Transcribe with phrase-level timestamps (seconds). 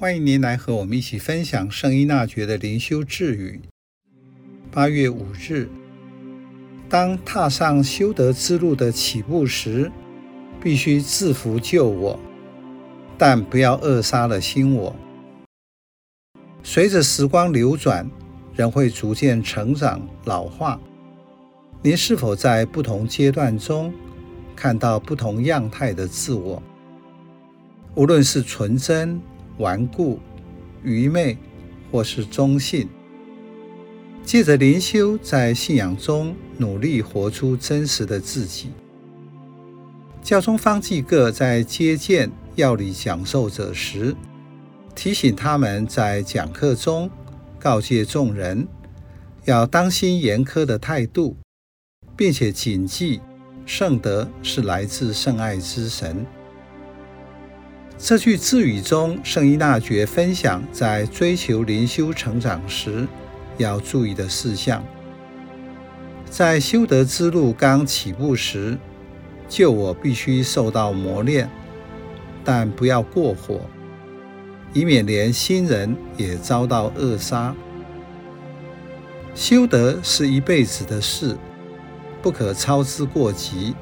[0.00, 3.60] 欢迎您来和我们一起分享圣依纳爵的灵修智语。
[4.70, 5.68] 八月五日，
[6.88, 9.92] 当踏上修德之路的起步时，
[10.58, 12.18] 必须制服旧我，
[13.18, 14.96] 但不要扼杀了新我。
[16.62, 18.10] 随着时光流转，
[18.54, 20.80] 人会逐渐成长老化。
[21.82, 23.92] 您是否在不同阶段中
[24.56, 26.62] 看到不同样态的自我？
[27.94, 29.20] 无论是纯真、
[29.60, 30.18] 顽固、
[30.82, 31.36] 愚昧，
[31.92, 32.88] 或是忠信，
[34.24, 38.70] 借着灵修，在信仰中努力活出真实的自己。
[40.22, 44.16] 教宗方济各在接见要理讲授者时，
[44.94, 47.10] 提醒他们在讲课中
[47.58, 48.66] 告诫众人，
[49.44, 51.36] 要当心严苛的态度，
[52.16, 53.20] 并且谨记
[53.64, 56.26] 圣德是来自圣爱之神。
[58.02, 63.06] 这句智语中，圣依纳爵分享在追求灵修成长时
[63.58, 64.82] 要注意的事项。
[66.24, 68.78] 在修德之路刚起步时，
[69.50, 71.50] 旧我必须受到磨练，
[72.42, 73.60] 但不要过火，
[74.72, 77.54] 以免连新人也遭到扼杀。
[79.34, 81.36] 修德是一辈子的事，
[82.22, 83.74] 不可操之过急，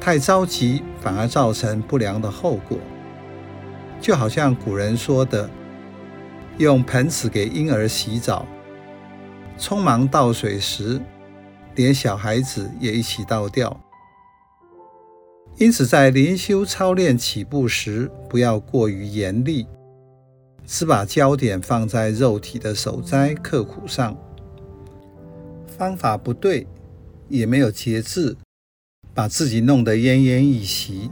[0.00, 2.78] 太着急反而造成不良的后果。
[4.04, 5.48] 就好像古人说的
[6.60, 8.46] ：“用盆子给婴儿洗澡，
[9.58, 11.00] 匆忙倒水时，
[11.74, 13.74] 连小孩子也一起倒掉。”
[15.56, 19.66] 因此，在灵修操练起步时，不要过于严厉，
[20.66, 24.14] 只把焦点放在肉体的守斋刻苦上。
[25.66, 26.66] 方法不对，
[27.30, 28.36] 也没有节制，
[29.14, 31.10] 把自己弄得奄奄一息。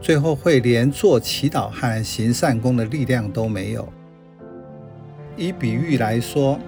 [0.00, 3.88] 最后会连做祈祷和行善功的力量都没有。
[5.36, 6.58] 以比喻来说，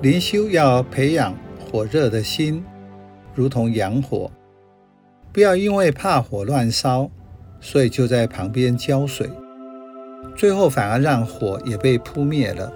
[0.00, 2.64] 灵修要培养火热的心，
[3.34, 4.30] 如同阳火，
[5.32, 7.10] 不要因为怕火乱烧，
[7.60, 9.30] 所以就在旁边浇水，
[10.36, 12.72] 最后反而让火也被扑灭了。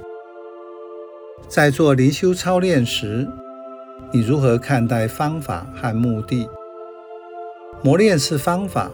[1.49, 3.29] 在做灵修操练时，
[4.13, 6.49] 你如何看待方法和目的？
[7.83, 8.91] 磨练是方法。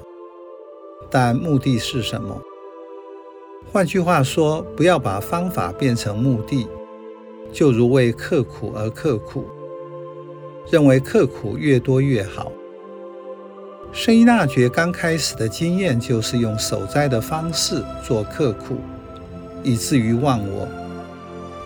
[1.10, 2.40] 但目的是什么？
[3.70, 6.66] 换句话说，不要把方法变成目的，
[7.52, 9.46] 就如为刻苦而刻苦，
[10.70, 12.52] 认为刻苦越多越好。
[13.92, 18.76] 圣依纳爵刚开始的经验就是用守斋的方式做刻苦，
[19.62, 20.66] 以至于忘我。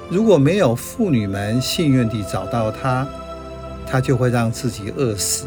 [0.08, 3.06] 如果没有妇女们幸运地找到他，
[3.86, 5.46] 他就会让自己饿死。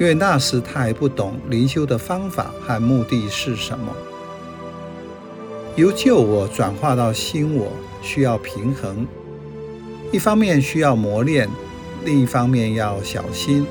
[0.00, 3.94] 因为那时他还不懂灵修的方法和目的是什么。
[5.76, 9.06] 由旧我转化到新我需要平衡，
[10.10, 11.46] 一方面需要磨练，
[12.02, 13.66] 另一方面要小心，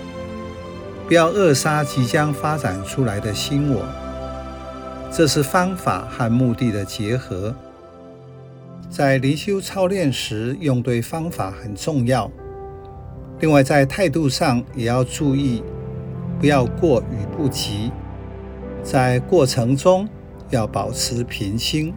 [1.08, 3.84] 不要扼杀即将发展出来的新我。
[5.12, 7.56] 这是方法和目的的结合。
[8.88, 12.30] 在灵修操练时，用对方法很重要。
[13.40, 15.64] 另外，在态度上也要注意。
[16.40, 17.92] 不要过与不及，
[18.82, 20.08] 在过程中
[20.50, 21.94] 要保持平心。